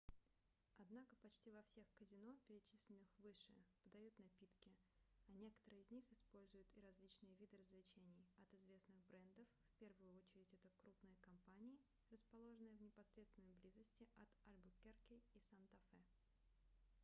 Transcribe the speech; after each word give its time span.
однако 0.79 1.15
почти 1.17 1.51
во 1.51 1.61
всех 1.61 1.85
казино 1.93 2.35
перечисленных 2.47 3.07
выше 3.19 3.53
подают 3.83 4.17
напитки 4.17 4.75
а 5.27 5.33
некоторые 5.37 5.83
из 5.83 5.91
них 5.91 6.03
используют 6.11 6.65
и 6.73 6.81
различные 6.81 7.35
виды 7.35 7.55
развлечений 7.55 8.25
от 8.37 8.49
известных 8.51 8.97
брендов 9.05 9.47
в 9.75 9.79
первую 9.79 10.15
очередь 10.15 10.51
это 10.53 10.69
крупные 10.81 11.17
компании 11.17 11.77
расположенные 12.09 12.73
в 12.77 12.81
непосредственной 12.81 13.53
близости 13.61 14.09
от 14.17 14.29
альбукерке 14.47 15.21
и 15.35 15.39
санта-фе 15.39 16.03